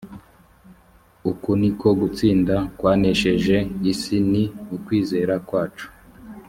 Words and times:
uku 1.31 1.49
ni 1.59 1.69
ko 1.79 1.87
gutsinda 1.99 2.55
k 2.63 2.65
kwanesheje 2.77 3.57
l 3.81 3.83
isi 3.91 4.17
ni 4.31 4.43
ukwizera 4.75 5.35
kwacu 5.47 5.87